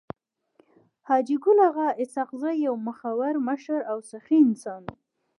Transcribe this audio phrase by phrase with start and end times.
[1.07, 4.95] حاجي ګل اغا اسحق زی يو مخور مشر او سخي انسان وو.